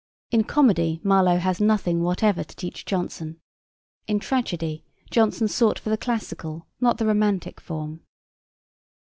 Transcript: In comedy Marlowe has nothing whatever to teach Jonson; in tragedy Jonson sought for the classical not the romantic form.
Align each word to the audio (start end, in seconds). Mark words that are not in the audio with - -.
In 0.31 0.45
comedy 0.45 0.99
Marlowe 1.03 1.37
has 1.37 1.61
nothing 1.61 2.01
whatever 2.01 2.43
to 2.43 2.55
teach 2.55 2.85
Jonson; 2.85 3.39
in 4.07 4.17
tragedy 4.17 4.83
Jonson 5.11 5.47
sought 5.47 5.77
for 5.77 5.91
the 5.91 5.95
classical 5.95 6.65
not 6.79 6.97
the 6.97 7.05
romantic 7.05 7.61
form. 7.61 7.99